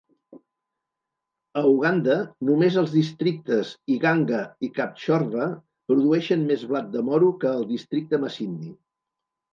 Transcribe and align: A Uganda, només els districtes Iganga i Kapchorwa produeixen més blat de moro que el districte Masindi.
A 1.59 1.61
Uganda, 1.71 2.15
només 2.49 2.77
els 2.83 2.89
districtes 2.95 3.75
Iganga 3.97 4.39
i 4.69 4.71
Kapchorwa 4.79 5.45
produeixen 5.93 6.47
més 6.53 6.65
blat 6.73 6.89
de 6.97 7.05
moro 7.11 7.31
que 7.45 7.53
el 7.59 7.67
districte 7.77 8.23
Masindi. 8.25 8.75